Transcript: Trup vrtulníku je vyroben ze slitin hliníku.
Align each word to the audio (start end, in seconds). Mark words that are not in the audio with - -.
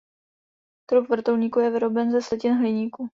Trup 0.85 1.09
vrtulníku 1.09 1.59
je 1.59 1.69
vyroben 1.69 2.11
ze 2.11 2.21
slitin 2.21 2.53
hliníku. 2.53 3.09